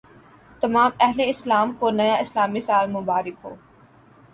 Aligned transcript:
تمام 0.61 0.91
اہل 0.99 1.19
اسلام 1.25 1.67
کو 1.79 1.91
نیا 1.99 2.15
اسلامی 2.23 2.59
سال 2.67 2.85
مبارک 2.91 3.35
ہو 3.43 3.55